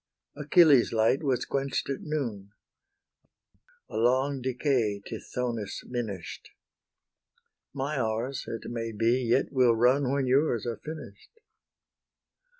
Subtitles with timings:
[0.35, 2.53] Achilles' light was quench'd at noon;
[3.87, 6.49] A long decay Tithonus minish'd;
[7.71, 11.39] My hours, it may be, yet will run When yours are finish'd.